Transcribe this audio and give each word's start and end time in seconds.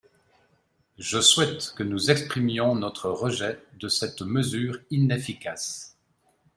Je 0.97 1.19
souhaite 1.21 1.75
que 1.75 1.83
nous 1.83 2.09
exprimions 2.09 2.73
notre 2.73 3.11
rejet 3.11 3.61
de 3.79 3.87
cette 3.87 4.23
mesure 4.23 4.79
inefficace 4.89 5.95